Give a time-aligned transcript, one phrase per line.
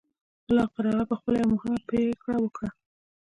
[0.47, 2.69] بالاخره هغه پخپله یوه مهمه پرېکړه وکړه